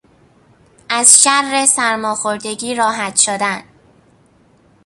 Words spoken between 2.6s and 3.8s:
راحت شدن